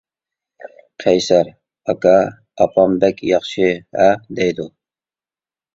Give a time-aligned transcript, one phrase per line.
[1.03, 2.15] قەيسەر:-ئاكا،
[2.59, 4.69] ئاپام بەك ياخشى ھە دەيدۇ.